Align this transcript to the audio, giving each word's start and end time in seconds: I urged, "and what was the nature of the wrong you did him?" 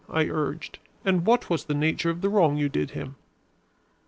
I 0.09 0.25
urged, 0.27 0.79
"and 1.05 1.27
what 1.27 1.47
was 1.47 1.65
the 1.65 1.75
nature 1.75 2.09
of 2.09 2.21
the 2.21 2.29
wrong 2.29 2.57
you 2.57 2.69
did 2.69 2.89
him?" 2.89 3.17